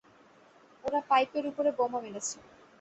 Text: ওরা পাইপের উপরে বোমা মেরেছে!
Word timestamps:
ওরা 0.83 0.99
পাইপের 1.09 1.43
উপরে 1.51 1.69
বোমা 1.77 1.99
মেরেছে! 2.03 2.37